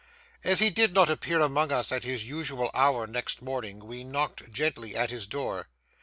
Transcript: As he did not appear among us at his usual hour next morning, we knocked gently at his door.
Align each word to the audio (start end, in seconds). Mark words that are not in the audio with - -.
As 0.43 0.57
he 0.57 0.71
did 0.71 0.95
not 0.95 1.11
appear 1.11 1.39
among 1.41 1.71
us 1.71 1.91
at 1.91 2.03
his 2.03 2.25
usual 2.27 2.71
hour 2.73 3.05
next 3.05 3.43
morning, 3.43 3.85
we 3.85 4.03
knocked 4.03 4.51
gently 4.51 4.95
at 4.95 5.11
his 5.11 5.27
door. 5.27 5.67